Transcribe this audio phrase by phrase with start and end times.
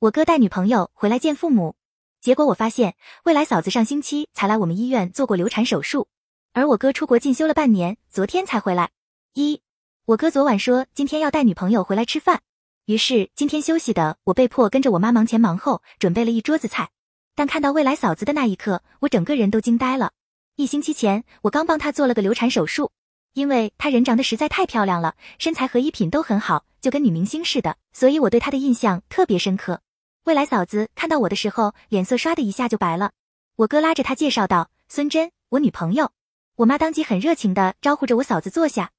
[0.00, 1.74] 我哥带女朋友回来见父母，
[2.20, 6.06] 结果我发现未来嫂子上星期才来我们医院做过流产手术，
[6.52, 8.90] 而我哥出国进修了半年，昨天才回来。
[9.34, 9.60] 一，
[10.04, 12.42] 我哥昨晚说今天要带女朋友回来吃饭，
[12.86, 16.90] 于是今天休息的我被迫跟着我妈忙前忙后准备了一桌子菜。
[17.34, 20.12] 但看到未来嫂子的那一刻，我整个人都惊呆了。
[20.54, 22.92] 一星期前我刚帮她做了个流产手术，
[23.34, 29.80] 因为她人长得实在太漂亮了，身材和衣品都很好，就跟女明星似的，所以我对她的印象特别深刻。
[30.28, 33.12] 未来嫂子看到我的时候，脸色唰的一下就白了。
[33.56, 36.12] 我哥拉着她介绍道：“孙真，我女朋友。”
[36.56, 38.90] 我妈当即很热情的招呼着我嫂子坐下。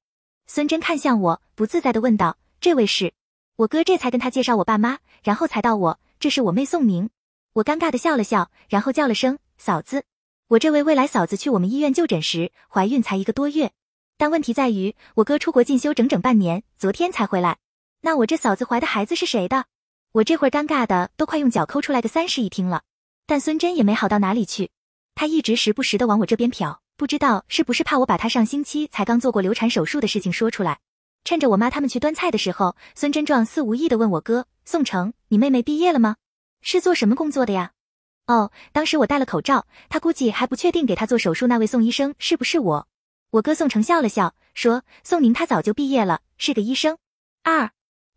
[0.48, 3.14] 孙真看向我，不自在的问道：“这位是？”
[3.54, 7.08] 我哥这才跟他介绍我爸妈，然后才到我：“这是我妹宋明。”
[7.54, 10.02] 我尴尬的笑了笑，然后叫了声“嫂子”。
[10.50, 13.70] 我这位未来嫂子去我们医院就诊时，怀孕才一个多月，
[14.18, 17.58] 但问题在于我哥出国进修整整半年，昨天才回来。
[18.00, 19.66] 那我这嫂子怀的孩子是谁的？
[20.12, 22.82] 我这会儿尴尬的都快用脚抠出来个三室一厅了，
[23.26, 24.70] 但孙真也没好到哪里去，
[25.14, 30.80] 他一直时不时的往我这边瞟，不知道是不是怕我把他上星期才刚做过流产手术的事情说出来。
[31.22, 36.16] 趁着我妈他们去端菜的时候，孙真状似无意的问我哥宋成：“你妹妹毕业了吗？
[36.60, 37.70] 是做什么工作的呀？”
[38.26, 42.88] 哦，当时我戴了口罩，他估计还不确定给他做手术那位宋医生是不是我。
[43.30, 46.98] 我哥宋成笑了笑，说：“宋宁他早就毕业了，是个医生。”
[47.44, 47.70] 二。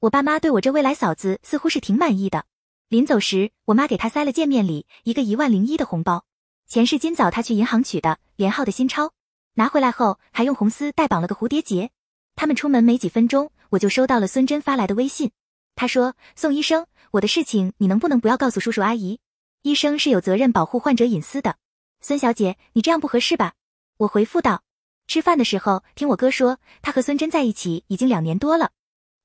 [0.04, 2.44] 我爸妈对我这未来嫂子似乎是挺满意的。
[2.90, 6.26] 临走时，我妈给她塞了见面礼，一个一万零一的红包，
[6.68, 9.14] 钱是今早她去银行取的，连号的新钞。
[9.54, 11.90] 拿回来后还用红丝带绑了个蝴蝶结。
[12.36, 15.32] 他们出门没几分钟，我就收到了孙真发来的微信。
[15.74, 19.22] 他说：“宋医生，我的事情你能不能不要告诉叔叔阿姨？
[19.62, 21.56] 医生是有责任保护患者隐私的。
[22.02, 23.54] 孙小姐，你这样不合适吧？”
[24.00, 24.64] 我回复道
[25.08, 28.72] ：“吃饭的时候听我哥说，他和孙真在一起已经两年多了。”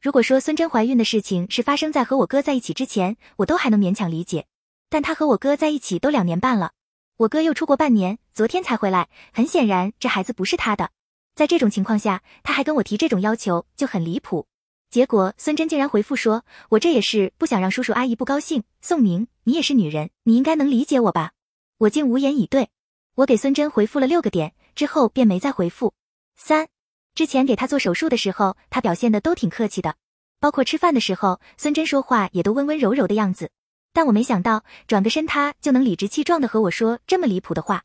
[0.01, 4.47] 如果说孙真怀孕的事情是发生在和我哥在一起之前，我都还能勉强理解。
[4.89, 6.71] 但他和我哥在一起都两年半了，
[7.17, 10.91] 我哥又出国半年，昨天才回来，很显然这孩子不是他的。
[11.35, 14.47] 在这种情况下，他还跟我提这种要求，就很离谱。
[14.89, 21.33] 结果孙真竟然回复说：“我这也是不想让叔叔阿姨不高兴。”宋宁，你也是女人，你应该能理解我吧？
[21.79, 22.69] 我竟无言以对。
[23.17, 25.93] 我给孙真回复了六个点之后，便没再回复。
[26.37, 26.69] 三。
[27.19, 29.97] 之前给他做手术的时候，他表现的都挺客气的，
[30.39, 33.51] 包括吃饭的时候，孙真说话也都温温柔柔的样子。
[33.93, 37.83] 但我没想到，转个身他就能理直气壮的和我说这么离谱的话。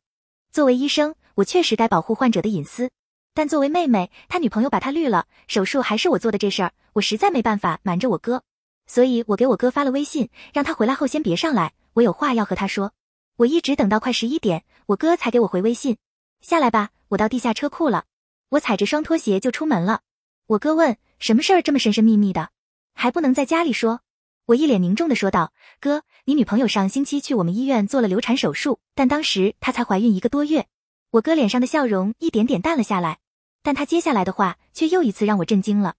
[0.52, 2.92] 作为医生，我确实该保护患者的隐私，
[3.34, 8.44] 但作为妹妹，他女朋友把他绿了，手术还是我做的这事儿，我实在没办法瞒着我哥，
[8.86, 12.92] 所以我给我哥发了微信，让他回来后先别上来，我有话要和他说。
[13.38, 15.98] 我一直等到快十一点，我哥才给我回微信，
[16.42, 18.04] 下来吧，我到地下车库了。
[18.54, 20.02] 我踩着双拖鞋就出门了。
[20.46, 22.50] 我哥问：“什么事儿这么神神秘秘的，
[22.94, 24.02] 还不能在家里说？”
[24.46, 30.68] 我一脸凝重的说道：“哥，你女朋友上星期去我们医院做了流产手术，但当时她才怀孕一个多月。”
[31.12, 33.20] 我哥脸上的笑容一点点淡了下来，
[33.64, 35.96] 但他接下来的话却又一次让我震惊了。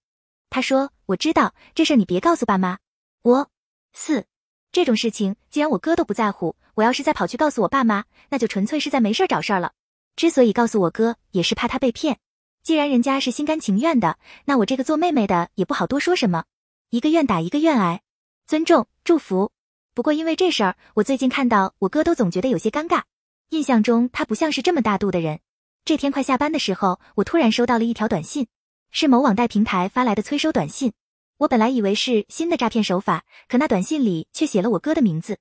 [0.51, 2.79] 他说：“我知道这事儿，你别告诉爸妈。”
[3.23, 3.51] 我
[3.93, 4.27] 四
[4.71, 9.73] 这种事情，既然我哥都不在乎，我要是再跑去告诉我爸妈，那就纯粹是在没事找事儿了。
[10.15, 12.19] 之所以告诉我哥，也是怕他被骗。
[12.65, 14.17] 既然人家是心甘情愿的，
[14.47, 16.45] 那我这个做妹妹的也不好多说什么。
[16.89, 18.01] 一个愿打一个愿挨，
[18.47, 19.53] 尊重祝福。
[19.93, 23.03] 不过因为这事儿，我最近看到我哥都总觉得有些尴尬。
[23.51, 25.41] 印象中他不像是这么大度的人。
[25.85, 28.47] 这天快下班的时候，我突然收到了一条短信，
[28.91, 30.95] 是某网贷平台发来的催收短信。
[31.37, 35.39] 我本来以为是新的诈骗手法，可那短信里却写了我哥的名字。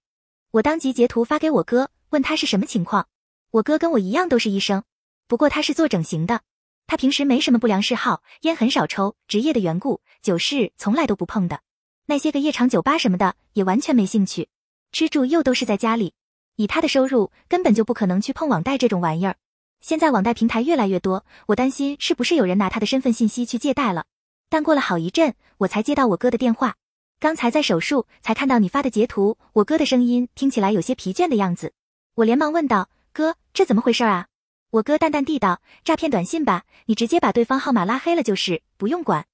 [0.51, 3.07] 我当即截图发给我哥，问他是什么情况。
[3.51, 4.83] 我哥跟我一样都是医生，
[5.25, 6.41] 不过他是做整形的。
[6.87, 11.61] 他平时没什么不良嗜好，烟很少抽，职业的缘故，酒是从来都不碰的。
[12.05, 14.49] 那些个夜场酒吧什么的也完全没兴趣，
[14.91, 16.13] 吃住又都是在家里。
[16.55, 19.37] 以他的收入，根本就不可能去碰网贷这种玩意儿。
[19.81, 24.05] 现在网贷平台越来越多，我担心是不是有人拿他的身份信息去借贷了。
[24.49, 26.75] 但过了好一阵，我才接到我哥的电话。
[27.19, 29.37] 刚才在手术，才看到你发的截图。
[29.53, 31.73] 我哥的声音听起来有些疲倦的样子。
[32.15, 34.27] 我连忙问道：“哥，这怎么回事啊？”
[34.73, 39.27] 我哥淡淡地道：“诈骗短信吧，你直接把对方号码拉黑了就是，不用管。”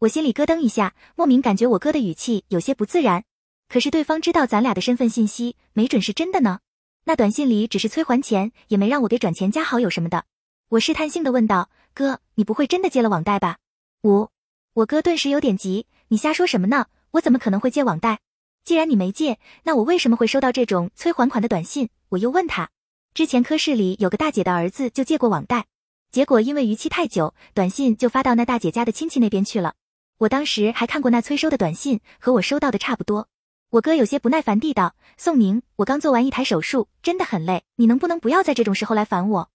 [0.00, 3.24] 我心里咯噔一下，莫名感觉我哥的语气有些不自然。
[3.70, 6.58] 可是对方知道咱俩的身份信息，没准是真的呢。
[7.04, 10.26] 那短信里只是催还钱，也没让我给转钱加好友什么的。
[10.68, 13.56] 我试探性的问道：“哥，你不会真的借了网贷吧？”
[14.04, 14.28] 五，
[14.74, 16.88] 我哥顿时有点急：“你瞎说什么呢？
[17.12, 18.20] 我怎么可能会借网贷？
[18.62, 22.68] 既然你没借，那我为什么会收到这种催还款的短信？”我又问他。
[23.14, 25.66] 之前科室里有个大姐的儿子就借过网贷，
[26.10, 29.74] 结果因为逾期太久，短信就发到那大姐家的亲戚那边去了。
[30.16, 33.28] 我当时还看过那催收的短信，和我收到的差不多。
[33.68, 39.50] 我哥有些不耐烦地道：“宋宁，我刚做完一台手术，真的很累，你能不能不要在这种时候来烦我？”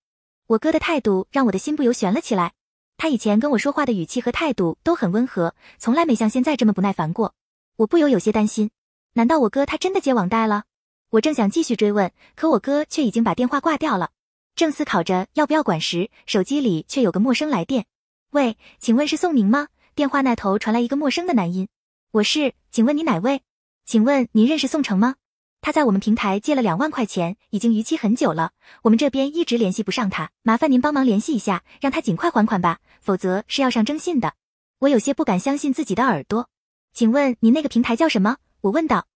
[0.46, 2.54] 我哥的态度让我的心不由悬了起来。
[2.96, 7.34] 他以前跟我说话的语气和态度都很温和，从来没像现在这么不耐烦过。
[7.78, 8.70] 我不由有些担心，
[9.14, 10.66] 难道我哥他真的接网贷了？
[11.10, 14.10] 我正想继续追问，可我哥却已经把电话挂掉了。
[14.56, 17.86] 正思考着要不要管时，手机里却有个陌生来电。
[18.32, 19.70] 喂，请问是宋明吗？
[19.96, 21.70] 电话那头传来一个陌生的男音。
[22.12, 23.42] 我是，请问你哪位？
[23.86, 25.16] 请问您认识宋城吗？
[25.62, 28.52] 他在我们平台借了两万块钱，已经逾期很久了，
[28.82, 34.34] 我们这边一直联系不上他，麻烦您帮忙联系一下，让他尽快还款吧，否则是要上征信的。
[34.80, 36.50] 我有些不敢相信自己的耳朵。
[36.94, 38.38] 请问您那个平台叫什么？
[38.62, 39.08] 我问道。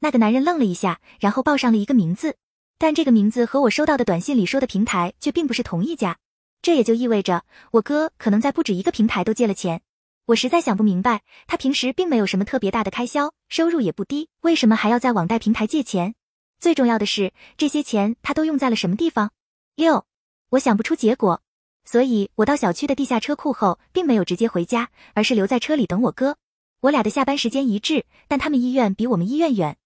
[0.00, 2.36] 那个男人愣了一下，然后报上了一个名字，
[2.78, 6.18] 但这个名字和我收到的短信里说的平台却并不是同一家，
[6.62, 9.80] 这也就意味着我哥可能在不止一个平台都借了钱。
[10.26, 16.14] 我实在想不明白，他平时并没有什么特别大的开销，收入也不低，为什么还要在网贷平台借钱？
[16.60, 19.30] 最重要的是，这些钱他都用在了什么地方？
[19.74, 20.04] 六，
[20.50, 21.40] 我想不出结果，
[21.84, 26.36] 所以我到小区的地下车库后，并没有直接回家，而是留在车里等我哥。
[26.80, 29.76] 我俩的下班时间一致，但他们医院比我们医院远。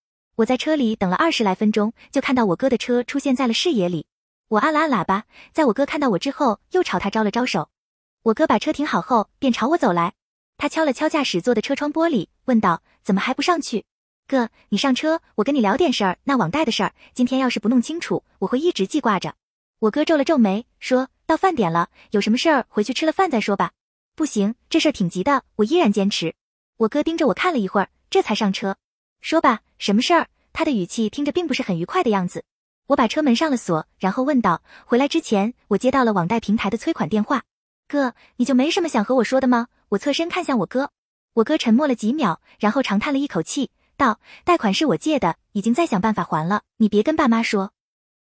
[0.43, 4.07] 我在车里等了二十来分钟，就看到我哥的车出现在了视野里。
[4.49, 7.71] 我按了按喇叭，在我哥看到我之后，又朝他招了招手。
[8.25, 10.15] 我哥把车停好后，便朝我走来。
[10.59, 13.85] 他敲了敲驾驶座的车窗玻璃，问道：“怎么还不上去？
[14.27, 16.19] 哥，你上车，我跟你聊点事儿。
[16.25, 19.35] 那网贷的事儿，今天要是不弄清楚，我会一直记挂着。”
[19.79, 23.71] 我哥皱了皱眉，说到饭点了，有什么事儿回去吃了饭再说吧。
[24.17, 26.35] 不行，这事儿挺急的，我依然坚持。
[26.79, 28.77] 我哥盯着我看了一会儿，这才上车。
[29.23, 30.29] 说吧，什么事儿？
[30.53, 32.45] 他的语气听着并不是很愉快的样子。
[32.89, 37.45] 我把车门上了锁，然后问道：“回来之前，我接到了网贷平台的催款电话。
[37.87, 40.91] 哥，你就没什么想和我说的吗？”我侧身看向我哥，
[41.35, 47.73] 我哥沉默了几秒，然后长叹了一口气，道：“贷款是我借的，已经在想办法还了，你别跟爸妈说。”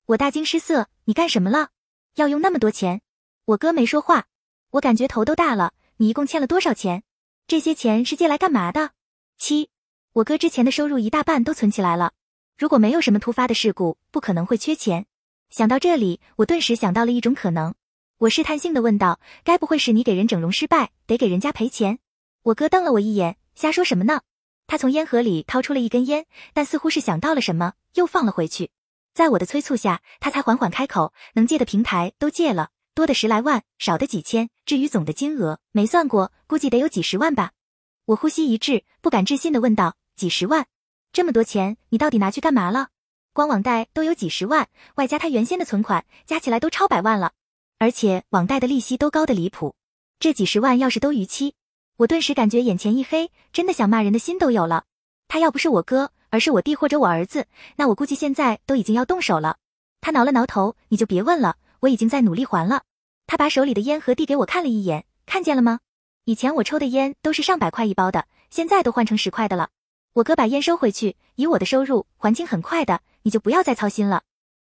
[0.06, 1.70] 我大惊失色：“你干什么了？
[2.14, 3.00] 要用那么多钱？”
[3.46, 4.26] 我哥没说话，
[4.70, 5.72] 我感觉头都大了。
[5.96, 7.02] 你一共欠了多少钱？
[7.48, 8.92] 这些钱是借来干嘛的？
[9.36, 9.68] 七，
[10.14, 12.12] 我哥之前的收入一大半都存起来了，
[12.58, 15.06] 如果没有什么突发的事故，不可能会缺钱。
[15.48, 17.74] 想到这里，我顿时想到了一种可能。
[18.18, 21.98] 我试探性的问道：“该不会是你给人整容失败，得给人家赔钱？”
[22.44, 24.20] 我哥瞪了我一眼，瞎说什么呢？
[24.66, 28.70] 他从烟盒里掏出了一根烟，但似乎是想到了什么，又放了回去。
[29.14, 34.50] 在我的催促下，他才缓缓开口：“能借的平台都借了，多的十来万，少的几千。
[34.66, 37.52] 至于总的金额，没算过，估计得有几十万吧。”
[38.06, 40.66] 我呼吸一滞，不敢置信的问道：“几十万？
[41.12, 42.90] 这么多钱，你到底拿去干嘛了？
[43.32, 47.32] 光网贷都有几十万，外加他原先的存款，加起来都超百万了。”
[47.80, 49.74] 而且网贷的利息都高的离谱，
[50.20, 51.54] 这几十万要是都逾期，
[51.96, 54.84] 我顿时感觉眼前一黑，真的想骂人的心都有了。
[55.26, 59.56] 他要不是我哥，而是我弟或者我儿子，那我估计现在都已经要动手了。
[60.00, 62.84] 他挠了挠头，你就别问了，我已经在努力还了。
[63.26, 65.80] 他把手里的烟盒递给我看了一眼，看见了吗？
[66.26, 69.70] 以前我抽的烟都是上百块一包的，现在都换成十块的了。
[70.14, 74.24] 我哥把烟收回去，以我的收入还清很快的，你就不要再操心了。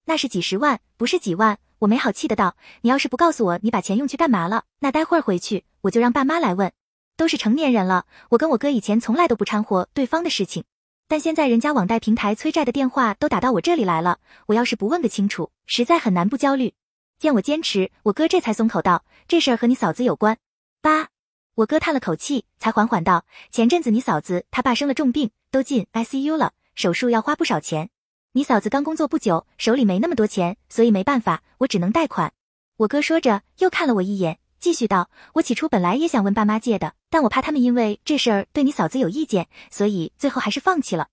[0.04, 1.58] 那是几十万，不是几万。
[1.78, 6.70] 我没好气的道：“你要是不告诉我你把钱用去干嘛了，那待会儿回去我就让爸妈来问。
[7.16, 10.64] 都是成年人了，我跟我哥以前从来都不掺和对方的事情，
[11.08, 16.74] 但现在人家网贷平台催债的电话都打到我这里来了，我要是不问个清楚，实在很难不焦虑。
[17.18, 20.36] 见我坚持，我哥这才松口道：这事儿和你嫂子有关。
[20.82, 21.08] 爸，
[21.54, 27.90] 我哥叹了口气，才缓缓道：前阵子你嫂子她爸生了重病，都进 ICU 了，手术要花不少钱。”
[28.32, 32.32] 你嫂子刚工作不久，手里没那么多钱，所以没办法，我只能贷款。
[32.76, 41.08] 我哥说着，又看了我一眼，继续道：“我起初本来也想问爸妈借的，但我怕他们因为这事儿对你嫂子有意见，所以最后还是放弃了。”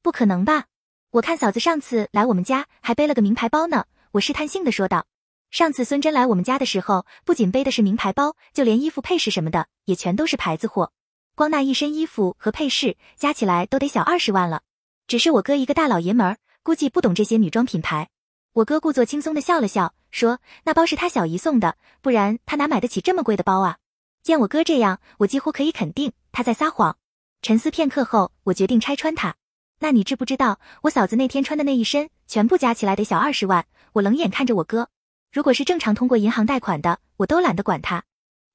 [0.00, 0.66] 不可能吧？
[1.10, 3.86] 我看嫂子上次来我们家还背了个名牌包呢。
[4.12, 5.06] 我试探性的说道
[5.50, 10.92] ：“上次孙真来我们家的时候，不仅背的是名牌包，就连衣服配饰什么的也全都是牌子货，
[11.40, 14.60] 光那一身衣服和配饰加起来都得小二十万了。
[15.06, 18.10] 只是我哥一个大老爷们儿。”估计不懂这些女装品牌，
[18.52, 23.78] 我哥故作轻松的笑了笑，说：“那包是他小姨送的，不然他哪买得起这么贵的包啊？”
[24.22, 26.98] 见我哥这样，我几乎可以肯定他在撒谎。
[27.40, 29.36] 沉思片刻后，我决定拆穿他。
[29.78, 33.64] 那你知不知道，我嫂子那天穿的那一身，全部加起来得小二十万？
[33.94, 34.90] 我冷眼看着我哥，
[35.32, 38.04] 如果是正常通过银行贷款的，我都懒得管他，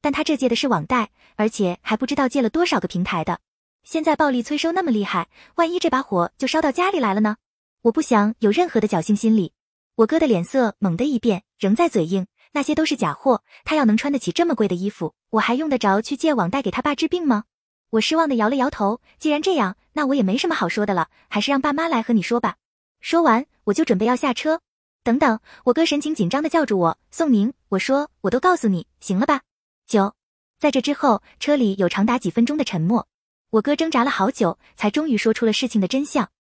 [0.06, 3.40] 但他这借的是网贷，而且还不知道借了多少个平台的。
[3.84, 7.38] 现在暴力催收那么厉害，万一这把火就烧到家里来了呢？
[7.82, 9.54] 我不想有任何的侥幸心理。
[9.96, 13.42] 我哥的脸色猛地一变，仍在嘴硬，那些都是假货。
[13.64, 17.46] 他要能穿得起这么贵的衣服，我还用得着去借网贷给他爸治病吗？
[17.90, 19.02] 我失望的摇了摇头。
[19.18, 22.58] 既然这样，那我也没什么好说的了，还是让爸妈来和你说吧。
[23.00, 24.62] 说完，我就准备要下车。
[25.04, 29.42] 等等，我哥神情紧张的叫住我，宋宁，我说我都告诉你，行了吧？
[29.88, 30.16] 九，
[30.58, 33.08] 在这之后，车里有长达几分钟的沉默。
[33.52, 36.32] 我哥挣扎了好久，才终于说出了事情的真相。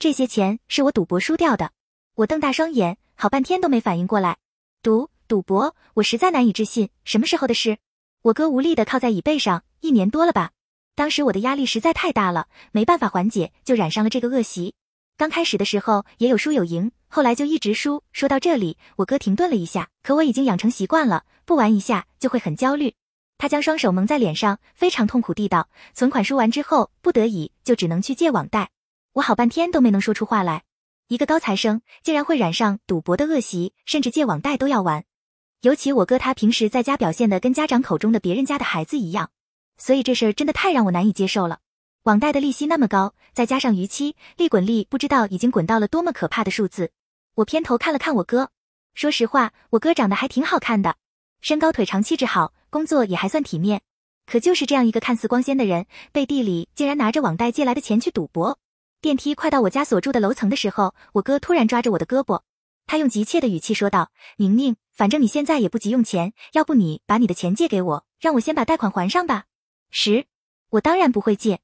[0.00, 1.70] 这些钱是我赌博输掉的。
[2.16, 4.38] 我瞪大双眼，好半天都没反应过来。
[4.82, 7.78] 赌赌博，我实在难以置信，什么时候的事？
[8.22, 10.50] 我哥无力的靠在椅背上，一年多了吧。
[10.96, 14.74] 当时我的压力实在太大了，没办法缓解，就染上了这个恶习。
[15.18, 18.04] 刚开始的时候也有输有赢，后来就一直输。
[18.12, 22.94] 说到这里，我哥停顿了一下，可我已经养成习惯了，不玩一下就会很焦虑。
[23.36, 28.70] 他将双手蒙在脸上，非常痛苦地道：“存款输完之后，不得已就只能去借网贷。”
[29.14, 30.62] 我好半天都没能说出话来。
[31.08, 35.04] 一个高材生竟然会染上赌博的恶习，甚至借网贷都要玩。
[35.62, 39.30] 尤其我哥他平时在家表现的跟家长口中的别人家的孩子一样，
[39.78, 41.58] 所以这事儿真的太让我难以接受了。
[42.08, 46.90] 网贷的利息那么高，再加上逾期，利滚利不知道已经滚到了多么可怕的数字。
[47.34, 48.48] 我偏头看了看我哥，
[48.94, 50.96] 说实话，我哥长得还挺好看的，
[51.42, 52.54] 身高腿长，气质好。
[52.70, 53.82] 工作也还算体面，
[54.24, 58.58] 可就是这样一个看似光鲜的人，背地里竟然拿着网贷借来的钱去赌博。
[59.02, 62.40] 电梯快到我家所住的楼层的时候，我哥突然抓着我的胳膊，
[62.86, 69.44] 他用急切的语气说道：“宁宁，反正你现在也不急用钱，要不你把你的钱借给我，让我先把贷款还上吧。”
[69.92, 70.24] 十，
[70.70, 71.60] 我当然不会借，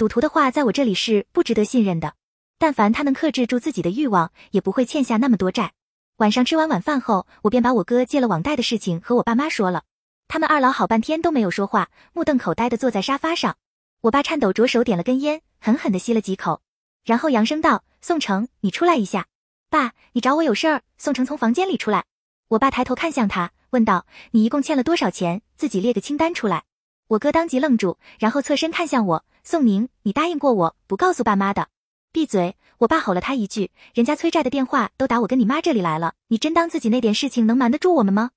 [0.00, 2.14] 赌徒的话在我这里是不值得信任的。
[2.56, 5.72] 但凡他能克制住自己的欲望，也不会欠下那么多债。
[6.16, 9.82] 晚上吃完晚饭后，我便把我哥借了网贷的事情和我爸妈说了。
[10.26, 13.58] 他们二老好半天都没有说话，目瞪口呆的坐在沙发上。
[14.00, 16.62] 我爸颤抖着手点了根烟，狠狠的吸了几口，
[17.04, 19.26] 然后扬声道：“宋成，你出来一下。
[19.68, 22.06] ”“爸，你找我有事儿？”宋成从房间里出来。
[22.48, 25.42] 我爸抬头看向他，问道：“你一共欠了多少钱？
[25.56, 26.64] 自己列个清单出来。”
[27.10, 31.66] 我哥当即愣住，然后侧身看向我：“宋宁，你答应过我不告诉爸妈的。
[32.12, 38.30] ”“闭嘴！”我爸吼了他一句：“人家催债的电话都打我跟你妈这里来了，你真当自己那点事情能瞒得住我们吗？”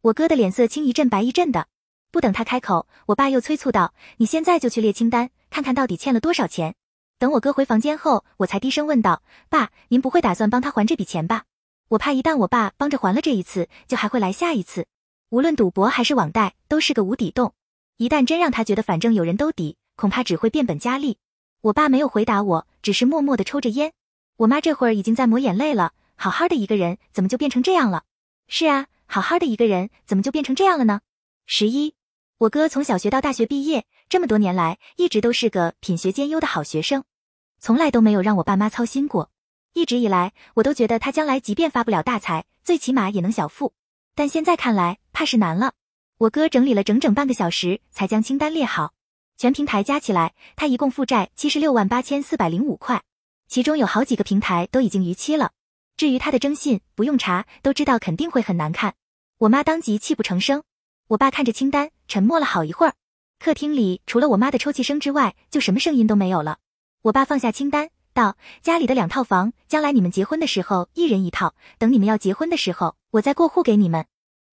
[0.00, 1.66] 我哥的脸色青一阵白一阵的，
[2.10, 6.74] 不等他开口，我爸又催促道：“你现在就去列清单，看看到底欠了多少钱。”
[7.20, 11.42] 等我哥回房间后，我才低声问道：“爸，您不会打算帮他还这笔钱吧？
[11.88, 14.86] 我怕一旦我爸帮着还了这一次，就还会来下一次。
[15.28, 17.52] 无论赌博还是网贷，都是个无底洞。
[17.96, 21.18] 一旦真让他觉得反正有人兜底，恐怕只会变本加厉。”
[21.62, 23.92] 我爸没有回答我，只是默默的抽着烟。
[24.36, 28.04] 我妈这会儿已经在抹眼泪了，好好的一个人，怎么就变成这样了？
[28.48, 28.86] 是啊。
[29.06, 31.02] 好好的一个人，怎么就变成这样了呢？
[31.46, 31.94] 十一，
[32.38, 37.04] 我哥从小学到大学毕业，这么多年来一直都是个品学兼优的好学生，
[37.60, 39.30] 从来都没有让我爸妈操心过。
[39.74, 43.74] 一直以来，我都觉得他将来即便发不了大财，最起码也能小富。
[44.14, 45.74] 但现在看来，怕是难了。
[46.18, 48.92] 我哥整理了整整半个小时，才将清单列好。
[49.36, 53.02] 全平台加起来，他一共负债七十六万八千四百零五块，
[53.48, 55.50] 其中有好几个平台都已经逾期了。
[55.96, 58.94] 至于他的征信，不用查都知道肯定会很难看。
[59.38, 60.62] 我妈当即泣不成声。
[61.08, 62.94] 我爸看着清单，沉默了好一会儿。
[63.40, 66.58] 客厅里除了我妈的抽泣声之外，就什么声音都没有了。
[67.02, 71.54] 我爸放下清单，道：“家里的两套房，将来你们结婚的时候一人一套。
[71.78, 74.06] 等你们要结婚的时候，我再过户给你们。”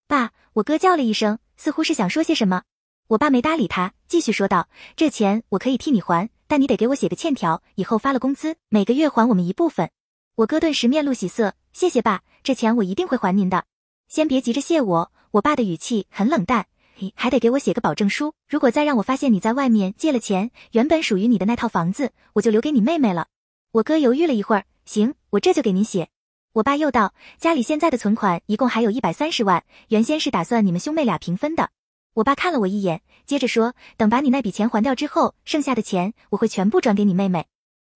[0.09, 2.63] 爸，我哥叫了一声，似乎是想说些什么。
[3.09, 9.91] 我爸没搭理他，继续说道：“这钱我可以替你还，但你得给我写个欠条，以后发了工资，每个月还我们一部分。”
[10.37, 13.65] 我哥顿时面露喜色，谢谢爸，这钱我一定会还您的。
[14.07, 16.65] 先别急着谢我，我爸的语气很冷淡，
[16.97, 18.33] 你还得给我写个保证书。
[18.49, 23.27] 如果再让我发现你在外面借了钱，原本属于你的那套房子，我就留给你妹妹了。
[23.73, 26.09] 我哥犹豫了一会儿，行，我这就给您写。
[26.53, 31.69] 我爸又道，家里现在的存款一共还有一百三十万，原先是打算你们兄妹俩平分的。
[32.15, 37.47] 我爸看了我一眼，接着说，等把你那笔钱还掉之后，剩下的钱我会全部转给你妹妹。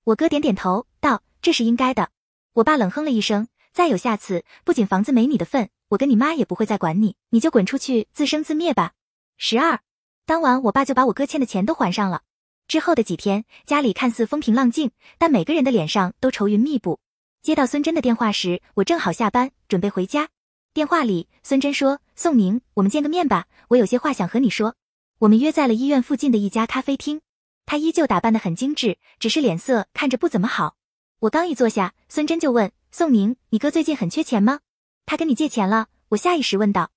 [0.05, 2.11] 我哥点点头，道，这是应该的。
[2.53, 8.93] 我爸冷哼了一声，再有下次，不仅房子没你的份，我跟你妈也不会再管你，你就滚出去自生自灭吧。
[9.37, 9.81] 十二，
[10.25, 12.21] 当晚我爸就把我哥欠的钱都还上了。
[12.69, 17.01] 之后的几天，家里看似风平浪静，但每个人的脸上都愁云密布。
[17.45, 20.29] 接到孙真的电话时，我正好下班，准备回家。
[20.73, 24.75] 电话里，孙真说：“宋宁，我们见个面吧，我有些话想和你说。”
[25.21, 27.21] 我们约在了医院附近的一家咖啡厅。
[27.67, 30.75] 他依旧打扮得很精致，只是脸色看着不怎么好。
[31.19, 34.61] 我刚一坐下，孙真就问宋宁：“你哥最近很缺钱吗？
[35.05, 36.89] 他跟你借钱了？”我下意识问道。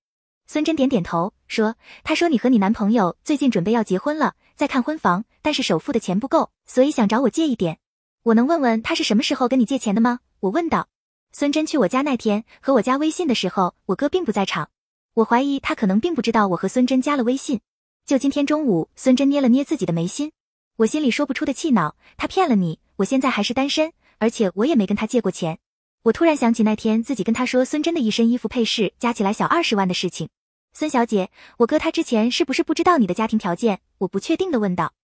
[0.46, 7.80] 孙真点点头，说：“他说你和你男朋友最近准备要结婚了，在看婚房，但是首付的钱不够，所以想找我借一点。
[8.22, 10.88] 我能问问他是什么时候跟你借钱的吗？”我问道。
[11.32, 14.70] 孙真去我家那天和我加微信的时候，我哥并不在场。
[15.14, 17.60] 我怀疑他可能并不知道我和孙真加了微信。
[18.06, 20.32] 就今天中午，孙真捏了捏自己的眉心，
[20.76, 25.58] 我心里说不出的气恼，他骗了你，我现在还是单身，而且我也没跟他借过钱。
[26.04, 30.28] 我突然想起那天自己跟他说孙真的一身衣服配饰加起来小二十万的事情。
[30.72, 33.80] 孙小姐，我哥他之前是不是不知道你的家庭条件？
[33.98, 34.94] 我不确定的问道。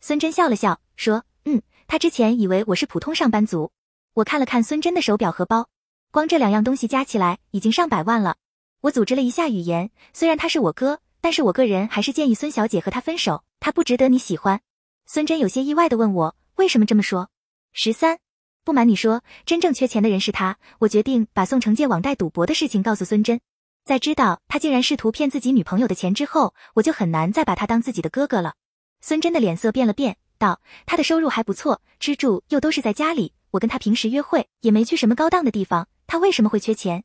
[0.00, 3.70] 孙真笑了笑，说：“嗯，他之前以为我是普通上班族。”
[4.14, 5.68] 我看了看孙真的手表和包，
[6.10, 8.36] 光这两样东西加起来已经上百万了。
[8.80, 14.60] 我组织了一下语言，虽然他是我哥，但是我个人还是建议孙小姐和他分手，他不值得你喜欢。
[15.06, 17.28] 孙真有些意外的问我为什么这么说。
[17.72, 18.18] 十三，
[18.64, 20.58] 不瞒你说，真正缺钱的人是他。
[20.80, 23.40] 我决定把宋城借网贷赌博的事情告诉孙真，
[23.84, 28.54] 在知道他竟然试图骗自己女朋友的钱之后，我就很难再把他当自己的哥哥了。
[29.00, 33.32] 孙真的脸色变了变，道：“他的收入还不错，吃住又都是在家里。
[33.50, 37.04] 我跟他平时约会也没去什么高档的地方，他为什么会缺钱？”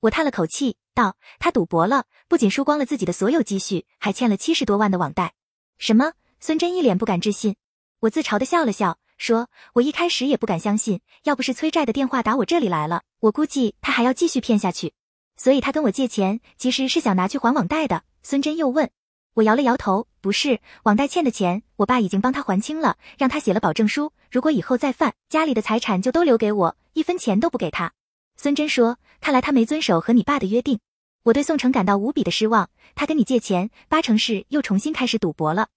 [0.00, 5.34] 我叹了口气，道：“他赌博了，不仅输光了自己的所有积蓄，还欠了七十多万的网贷。”
[5.78, 6.12] 什么？
[6.40, 7.54] 孙真一脸不敢置信，
[8.00, 14.94] 我自嘲的笑了笑，说：“我一开始也不敢相信，要不是催债的电话打我这里来了，我估计他还要继续骗下去。
[15.36, 18.90] 所以他跟我借钱，其实是想拿去还网贷的。”孙真又问，
[19.34, 27.92] 我摇了摇头，不是，网贷欠的钱，我爸已经帮他还清了，让他写了保证书，如果以后再犯，家里的财产就都留给我，一分钱都不给他。
[28.34, 30.80] 孙真说：“看来他没遵守和你爸的约定。”
[31.24, 35.68] 我对宋城感到无比的失望，他跟你借钱，八成是又重新开始赌博了。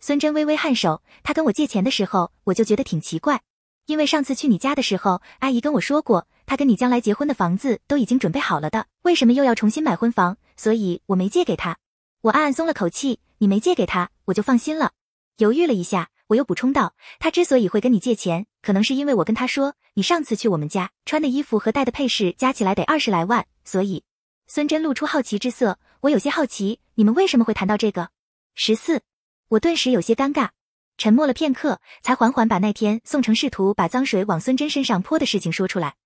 [0.00, 3.42] 孙真微微颔首，他跟我借钱的时候，我就觉得挺奇怪，
[3.86, 10.36] 因为上次去你家的时候，阿姨跟我说过，他跟你将来结婚的房子都已经准备好了的，为什么又要重新买婚房？
[10.56, 11.78] 所以我没借给他。
[12.22, 14.90] 我暗暗松了口气，你没借给他，我就放心了。
[15.36, 24.04] 犹豫了一下，我又补充道，他之所以会跟你借钱，可能是因为我跟他说，你上次去我们家穿的衣服和戴的配饰加起来得二十来万，所以
[24.46, 25.80] 孙真露出好奇之色。
[26.02, 28.10] 我有些好奇，你们为什么会谈到这个？
[28.54, 29.02] 十四。
[29.48, 30.50] 我顿时有些尴尬，
[30.96, 35.96] 沉默了片刻，才缓缓把那天宋城试图把脏水往孙真身上泼的事情说出来。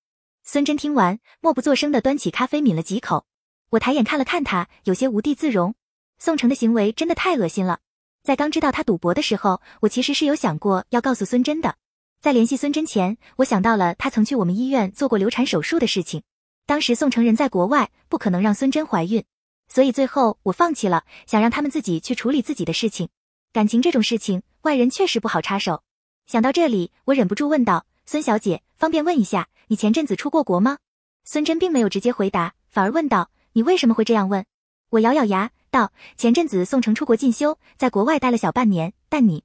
[0.43, 3.27] 孙真听完，默不作声的端起咖啡抿了几口。
[3.73, 5.75] 我抬眼看了看他，有些无地自容。
[6.17, 7.81] 宋城的行为真的太恶心了。
[8.25, 11.77] 在刚知道他赌博的时候，我其实是有想过要告诉孙真的。
[12.23, 16.23] 在联系孙真前，我想到了他曾去我们医院做过流产手术的事情。
[16.65, 19.23] 当时宋成人在国外，不可能让孙真怀孕，
[19.69, 23.11] 所以最后我放弃了，想让他们自己去处理自己的事情。
[23.53, 25.83] 感情这种事情，外人确实不好插手。
[26.27, 30.79] 想到这里，我忍不住问道：“孙小姐，方便问一下，你前阵子出过国吗？”
[31.25, 34.47] 孙真并没有直接回答，反而问道：“你为什么会这样问？”
[34.89, 38.93] 我咬咬牙道：“前阵子宋城出国进修，在国外待了小半年。
[39.09, 39.43] 但你……”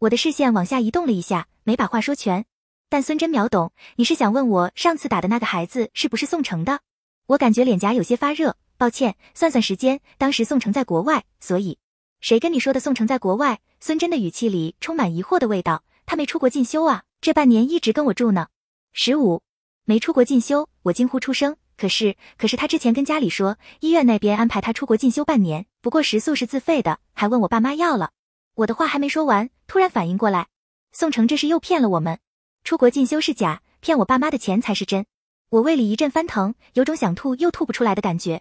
[0.00, 2.46] 我的视线往下移动了一下，没把话说全。
[2.88, 6.80] 但孙真秒懂，你是想问我上次打的那个孩子是不是宋城的？
[7.26, 8.56] 我感觉脸颊有些发热。
[8.78, 11.78] 抱歉，算算时间，当时宋城在国外，所以。
[12.20, 12.80] 谁跟你说的？
[12.80, 13.60] 宋城在国外？
[13.80, 15.84] 孙真的语气里充满疑惑的味道。
[16.06, 18.46] 他没出国进修啊，这半年一直跟我住呢。
[18.92, 19.42] 十五，
[19.84, 21.56] 没出国进修，我惊呼出声。
[21.76, 28.12] 可是，可是他之前跟家里说，医院那边安排他出国进修半年，不过食宿是自费的，还问我爸妈要了。
[28.54, 30.46] 我的话还没说完，突然反应过来，
[30.92, 32.18] 宋城这是又骗了我们。
[32.64, 35.04] 出国进修是假，骗我爸妈的钱才是真。
[35.50, 38.40] 我胃里一阵翻腾，有种想吐又吐不出来的感觉，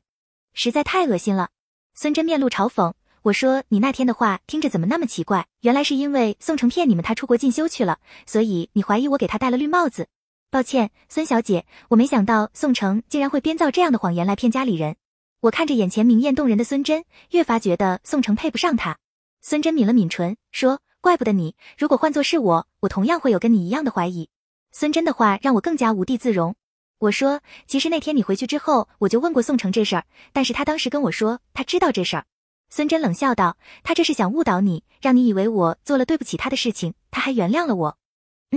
[0.53, 1.49] 实在太恶心了。
[1.93, 2.93] 孙真面露嘲讽。
[3.23, 5.47] 我说你那天的话听着怎么那么奇怪？
[5.61, 10.07] 原来是因为宋城骗你们他出国进修去了，所以你怀疑我给他戴了绿帽子。
[10.55, 14.95] 抱歉，孙小姐，我没想到宋城竟然会编造这样的谎言来骗家里人。
[15.41, 18.97] 我看着眼前明艳动人的孙真，越发觉得宋城配不上他。
[19.41, 24.29] 孙真抿了抿唇，说：“怪不得你，如果换作是我，我同样会有跟你一样的怀疑。”
[24.71, 26.55] 孙真的话让我更加无地自容。
[26.99, 32.25] 我说：“其实那天你回去之后，我就问过宋城这事儿，但是他当时跟我说他知道这事儿。”
[32.71, 37.97] 孙真冷笑道：“他这是想误导你，让你以为我做了对不起他的事情，他还原谅了我。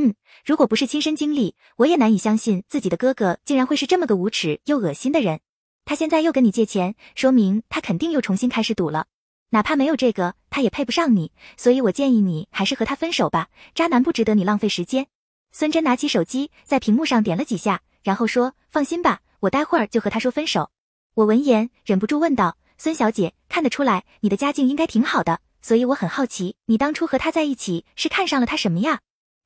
[0.01, 5.41] 嗯，如果不是亲身经历，我也难以相信自己的哥哥竟然会是这么个无耻又恶心的人。
[5.85, 9.07] 他现在又跟你借钱，说明他肯定又重新开始赌了。
[9.51, 11.33] 哪怕没有这个，他也配不上你。
[11.57, 15.09] 所以我建议你还是和他分手吧，渣男不值得你浪费时间。”
[15.51, 20.71] 孙真拿起手机，在屏幕上点了几下，然后说：“放心吧，我待会儿就和他说分手。”
[21.15, 22.57] 我闻言忍不住问道。
[22.77, 29.01] 孙小姐，看得出来你的家境应该挺好的，所以我很好奇，你当初和他在一起是看上了他什么呀？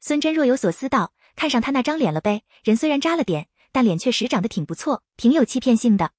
[0.05, 6.11] 孙真若有所思道：“看上他那张脸了呗，人虽然渣了点，但脸确实长得挺不错，挺有欺骗性的。”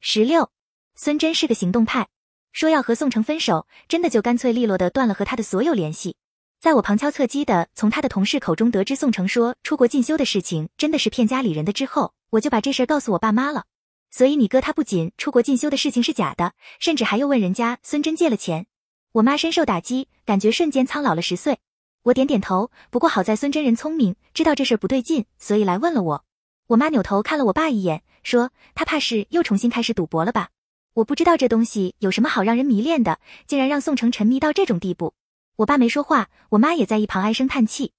[0.00, 0.50] 十六，
[0.94, 2.08] 孙真是个行动派，
[2.52, 6.16] 说要和宋城分手，真的就干脆利落的断了和他的所有联系。
[6.62, 13.66] 在我旁敲侧击的从他的同事口中得知宋城说出国进修的事情真的是骗家里人的之后，我就把这事告诉我爸妈了。
[14.10, 18.66] 所以你哥他不仅出国进修的事情是假的，甚至还又问人家孙真借了钱。
[19.12, 21.58] 我妈深受打击，感觉瞬间苍老了十岁。
[22.06, 26.24] 我点点头，不过好在孙真人聪明，知道这事儿不对劲，所以来问了我。
[26.68, 30.50] 我妈扭头看了我爸一眼，说他怕是又重新开始赌博了吧？
[30.94, 35.14] 我不知道这东西有什么好让人迷恋的，竟然让宋城沉迷到这种地步。
[35.56, 37.90] 我爸没说话，我妈也在一旁唉声叹气。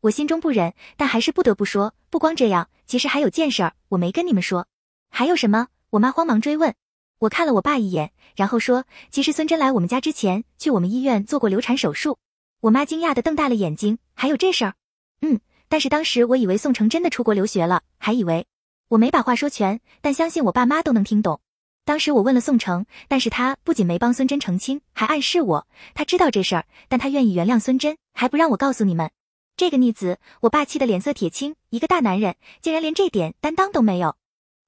[0.00, 1.94] 我心中不忍，但还是不得不说。
[2.10, 4.66] 不光这样，其实还有件事儿，我没跟你们说。
[5.08, 5.68] 还有什么？
[5.90, 6.74] 我妈慌忙追问。
[7.20, 12.18] 我看了我爸一眼，然后说：“其实孙真来我们家之前，去我们医院做过流产手术。”
[12.62, 14.74] 我妈惊讶的瞪大了眼睛，还有这事儿？
[15.20, 15.40] 嗯。
[15.68, 18.46] 但是当时我以为宋城真的出国留学了，还以为
[18.88, 21.40] 我没把话说全，但相信我爸妈都能听懂。
[21.84, 29.10] 当时我问了宋城，但是他不仅没帮孙真澄清，还暗示我他知道这事儿，但他愿意原谅孙真，还不让我告诉你们。
[29.56, 34.14] 这个逆子，我爸气得脸色铁青，一个大男人竟然连这点担当都没有。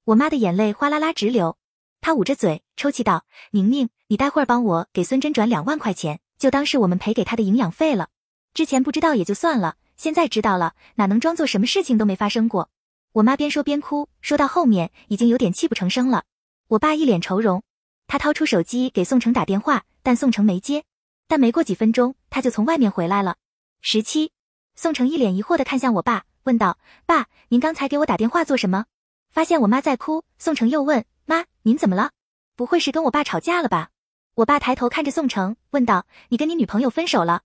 [0.03, 1.55] 我妈的眼泪哗啦啦直流，
[2.01, 8.09] 她捂着嘴抽泣道：“宁宁，你待会儿帮我给孙真转两万块钱，就当是我们赔给他的营养费了。
[8.53, 12.69] 之前不知道也就算了。”现在知道了，哪能装作什么事情都没发生过？
[13.13, 16.25] 我妈边说边哭，说到后面已经有点泣不成声了。
[16.67, 17.63] 我爸一脸愁容，
[18.05, 20.83] 他掏出手机给宋城打电话，但宋城没接。
[21.29, 23.37] 但没过几分钟，他就从外面回来了。
[23.79, 24.31] 十七，
[24.75, 28.85] 宋城一脸疑惑的看向我爸，问道：“爸，您刚才给我打电话做什么？”
[29.31, 32.11] 发现我妈在哭，宋城又问：“妈，您怎么了？
[32.57, 33.91] 不会是跟我爸吵架了吧？”
[34.35, 37.43] 我爸抬头看着宋城，问道：“你跟你女朋友分手了？”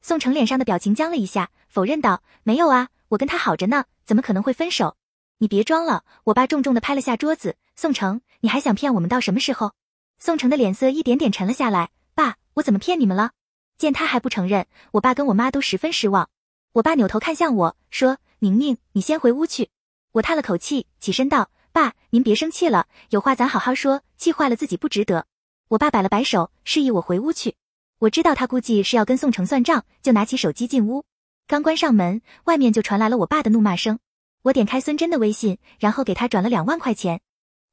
[0.00, 1.50] 宋城脸上的表情僵了一下。
[1.68, 4.96] 否认道：“没有啊，我跟他好着呢，怎么可能会分手？
[5.36, 7.56] 你别装了。”我爸重重的拍了下桌子。
[7.76, 9.72] 宋城，你还想骗我们到什么时候？
[10.18, 11.90] 宋城的脸色一点点沉了下来。
[12.14, 13.32] 爸，我怎么骗你们了？
[13.76, 16.30] 见他还不承认，我爸跟我妈都十分失望。
[16.72, 19.68] 我爸扭头看向我说：“宁宁，你先回屋去。”
[20.12, 25.26] 我叹了口气，起身道：“爸，您别生气了，有话咱好好说，气坏了自己不值得。”
[25.70, 27.54] 我爸摆了摆手，示意我回屋去。
[28.00, 31.04] 我知道他估计是要跟宋城算账，就拿起手机进屋。
[31.46, 34.00] 刚关上门，外面就传来了我爸的怒骂声。
[34.42, 37.20] 我点开孙真的微信，然后给他转了两万块钱。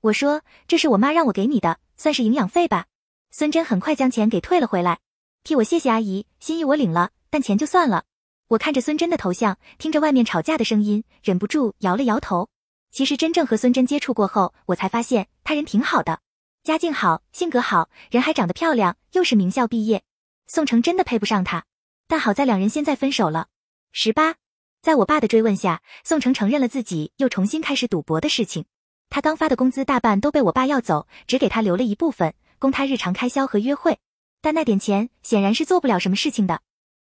[0.02, 2.86] 我说：“这是我妈让我给你的，算是营养费吧。”
[3.32, 5.00] 孙真很快将钱给退了回来，
[5.44, 8.04] 替我谢谢阿姨，心意我领了，但钱就算了。
[8.50, 12.48] 我看着孙真的头像，听着外面吵架的声音，忍不住摇了摇头。
[12.92, 16.20] 其实真正和孙真接触过后，我才发现他人挺好的，
[16.68, 20.04] 家境好，性格好，人还长得漂亮，又是名校毕业。
[20.48, 21.64] 宋城真的配不上他，
[22.10, 23.48] 但好在两人现在分手了。
[23.94, 24.36] 十八，
[24.82, 28.66] 在我爸的追问下，宋城承认了自己又重新开始赌博的事情。
[29.10, 33.98] 他刚发的工资大半都被我爸要走，只给他留了一部分，供他日常开销和约会。
[34.42, 36.60] 但那点钱显然是做不了什么事情的。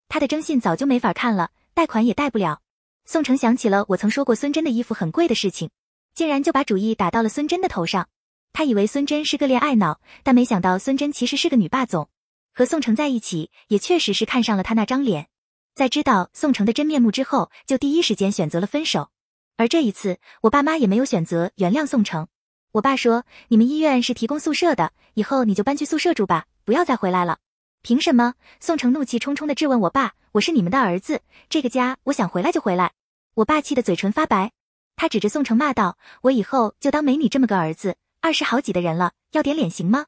[0.07, 2.61] 他的征信早就没法看了，贷款也贷不了。
[3.03, 5.69] 宋城想起了我曾说过孙真的衣服很贵的事情，
[6.13, 8.07] 竟然就把主意打到了孙真的头上。
[8.53, 12.09] 他以为孙真是个恋爱脑，但没想到孙真其实是个女霸总。
[12.53, 15.29] 和宋城在一起，也确实是看上了他那张脸。
[15.75, 19.09] 在知道宋城的真面目之后，就第一时间选择了分手。
[19.55, 22.27] 而这一次，我爸妈也没有选择原谅宋城。
[22.73, 27.39] 我爸说：“你们医院是提供宿舍的，以后你就搬去宿舍住吧，不要再回来了。”
[27.81, 28.33] 凭什么？
[28.59, 32.91] 宋城怒气冲冲地质问我爸：“我是你们的儿子，这个家我想回来就回来。”
[33.35, 34.51] 我爸气得嘴唇发白，
[34.97, 40.05] 他指着宋城骂道：“我以后就当没你这么个儿子，二十好几的人了，要点脸行吗？”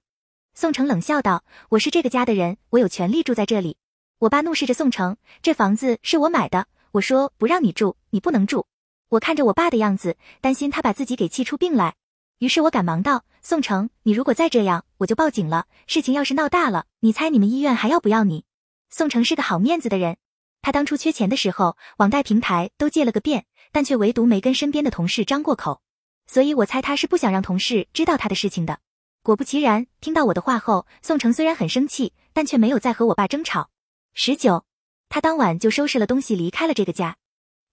[0.53, 3.77] 宋城冷笑道：“我是这个家的人，我有权利住在这里。”
[4.19, 8.67] 我爸怒视着宋城，这房子是我买的，我说不让你住，你不能住。
[9.09, 11.95] 我看着我爸的样子，担心他把自己给气出病来，
[12.39, 15.67] 于是我赶忙道：“宋城，你如果再这样，我就报警了。
[15.87, 18.43] 事情要是闹大了，你猜你们医院还要不要你？”
[18.91, 20.17] 宋城是个好面子的人，
[20.61, 25.81] 他当初缺钱的时候，网贷平台都借了个遍，但却唯独没跟身边的同事张过口，
[26.31, 28.79] 所以我猜他是不想让同事知道他的事情的。
[29.21, 33.69] 果不其然，听到我的话后，宋城虽然很生气，但却没有再和我爸争吵。
[34.13, 34.63] 十九，
[35.09, 37.17] 他当晚就收拾了东西离开了这个家。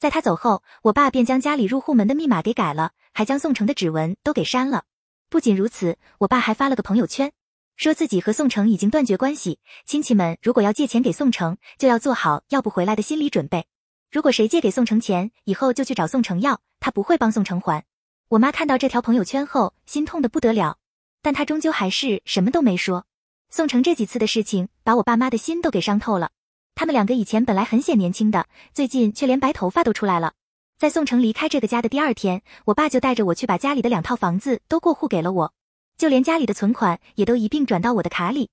[0.00, 4.82] 在他走后，我爸便将家里入户门的密码给改了，还将宋城的指纹都给删了。
[5.30, 7.30] 不仅如此，我爸还发了个朋友圈，
[7.76, 9.60] 说自己和宋城已经断绝关系。
[9.86, 13.66] 亲戚们如果要借钱给宋城，就要做好要不回来的心理准备。
[14.10, 17.84] 如果谁借给宋城钱，以后就去找宋城要，他不会帮宋城还。
[18.30, 20.76] 我妈看到这条朋友圈后，心痛的不得了，
[21.22, 23.06] 但她终究还是什么都没说。
[23.48, 26.28] 宋城这几次的事情，把我爸妈的心都给伤透了。
[26.74, 30.34] 他们两个以前本来很显年轻的，最近却连白头发都出来了。
[30.76, 35.54] 在宋城离开这个家的第二天，我爸就带着我去把家里的两套房子都过户给了我，
[35.96, 38.50] 就连家里的存款也都一并转到我的卡里。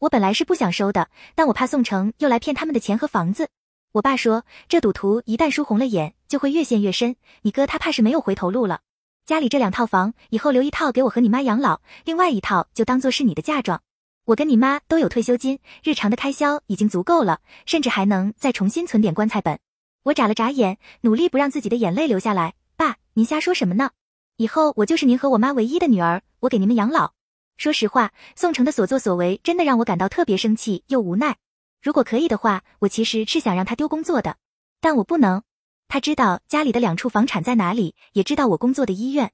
[0.00, 3.48] 我本来是不想收的，但我怕宋城又来骗他们的钱和房子。
[3.92, 7.16] 我爸说，这赌徒一旦输红了眼，就会越陷越深。
[7.40, 8.80] 你哥他怕是没有回头路了。
[9.26, 13.80] 家里这两套房，以后留一套给我和你妈养老，另外一套就当做是你的嫁妆。
[14.26, 19.58] 我跟你妈都有退休金，日常的开销已经足够了，甚至还能再重新存点棺材本。
[20.02, 22.52] 我眨了眨眼，努力不让自己的眼泪流下来。
[22.76, 23.92] 爸，您瞎说什么呢？
[24.36, 27.14] 以后我就是您和我妈唯一的女儿，我给你们养老。
[27.56, 31.38] 说实话，宋城的所作所为真的让我感到特别生气又无奈。
[31.80, 34.36] 如果可以的话，我其实是想让他丢工作的，
[34.82, 35.42] 但我不能。
[35.88, 39.32] 他知道家里的两处房产在哪里，也知道我工作的医院。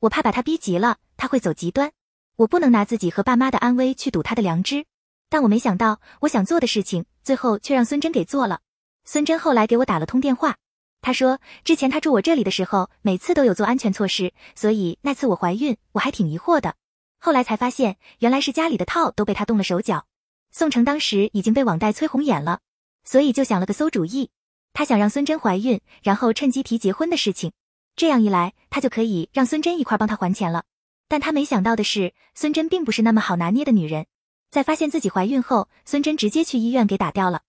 [0.00, 1.92] 我怕把他逼急了，他会走极端。
[2.36, 4.84] 我不能拿自己和爸妈的安危去赌他的良知。
[5.28, 8.60] 但我没想到，我想做的事情，最后却让孙真给做了。
[9.04, 10.56] 孙真后来给我打了通电话，
[11.00, 16.74] 他说之前他住我这里的时候，每次都有做安全措施，所以那次我怀孕，我还挺疑惑的。
[17.18, 20.06] 后来才发现，原来是家里的套都被他动了手脚。
[20.52, 22.60] 宋城当时已经被网贷催红眼了，
[23.02, 24.30] 所以就想了个馊主意。
[24.76, 27.50] 他想让孙珍怀孕，然后趁机提结婚的事情，
[27.96, 30.64] 这样一来，他就可以让孙珍一块帮他还钱了。
[31.08, 34.04] 但他没想到的是，孙珍并不是那么好拿捏的女人。
[34.50, 37.40] 在发现自己怀孕后，孙珍直接去医院给打掉了。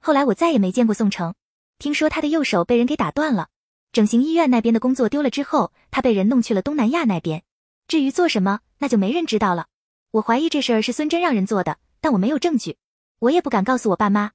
[0.00, 1.34] 后来我再也没见过宋城，
[1.78, 3.48] 听说他的右手被人给打断了。
[3.92, 7.42] 整形医院那边的工作丢了之后，他被人弄去了东南亚那边。
[7.88, 9.66] 至于做什么，那就没人知道了。
[10.12, 12.78] 我怀疑这事儿是孙珍让人做的，但我没有证据，
[13.18, 14.30] 我也不敢告诉我爸妈。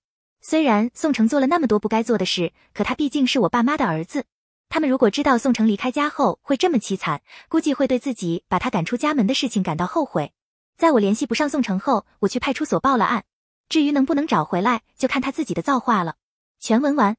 [0.47, 4.25] 虽然宋城做了那么多不该做的事，可他毕竟是我爸妈的儿子。
[4.69, 10.33] 他们如果知道宋城离开家后会这么凄惨，估计会对自己把他赶出家门的事情感到后悔。
[10.77, 13.23] 在我联系不上宋城后，我去派出所报了案。
[13.69, 16.17] 至于能不能找回来，就看他自己的造化了。
[16.59, 17.17] 全文完。